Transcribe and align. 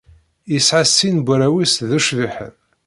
Yesɛa 0.51 0.83
sin 0.87 1.15
n 1.21 1.25
warraw-is 1.25 1.73
d 1.89 1.91
ucbiḥen. 1.97 2.53